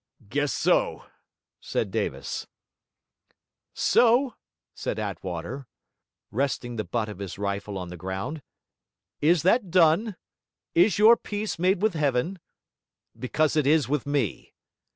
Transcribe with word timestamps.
'Guess 0.29 0.51
so,' 0.51 1.05
said 1.59 1.91
Davis. 1.91 2.47
So?' 3.75 4.33
said 4.73 4.97
Attwater, 4.97 5.67
resting 6.31 6.75
the 6.75 6.83
butt 6.83 7.07
of 7.07 7.19
his 7.19 7.37
rifle 7.37 7.77
on 7.77 7.89
the 7.89 7.97
ground, 7.97 8.41
'is 9.21 9.43
that 9.43 9.69
done? 9.69 10.15
Is 10.73 10.97
your 10.97 11.15
peace 11.15 11.59
made 11.59 11.83
with 11.83 11.93
Heaven? 11.93 12.39
Because 13.15 13.55
it 13.55 13.67
is 13.67 13.87
with 13.87 14.07
me. 14.07 14.55